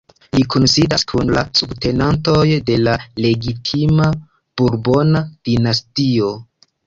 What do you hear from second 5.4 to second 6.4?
dinastio.